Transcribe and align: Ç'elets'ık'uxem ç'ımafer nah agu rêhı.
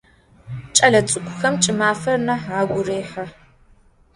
Ç'elets'ık'uxem 0.75 1.55
ç'ımafer 1.63 2.17
nah 2.27 2.43
agu 2.59 2.81
rêhı. 2.87 3.25